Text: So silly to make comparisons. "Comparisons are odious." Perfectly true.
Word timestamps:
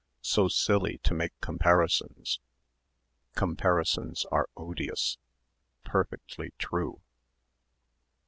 So 0.23 0.47
silly 0.47 0.97
to 1.03 1.13
make 1.13 1.39
comparisons. 1.41 2.39
"Comparisons 3.35 4.25
are 4.31 4.49
odious." 4.57 5.19
Perfectly 5.83 6.53
true. 6.57 7.03